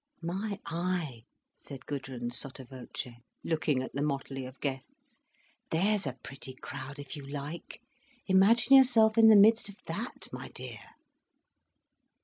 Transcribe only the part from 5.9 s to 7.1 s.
a pretty crowd